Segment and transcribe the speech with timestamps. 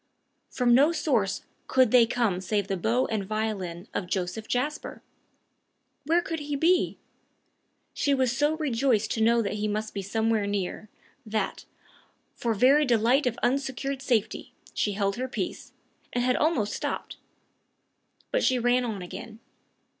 [0.49, 5.03] From no source could they come save the bow and violin of Joseph Jasper!
[6.07, 6.97] Where could he be?
[7.93, 10.89] She was so rejoiced to know that he must be somewhere near,
[11.23, 11.65] that,
[12.33, 15.71] for very delight of unsecured safety, she held her peace,
[16.13, 17.17] and had almost stopped.
[18.31, 19.39] But she ran on again.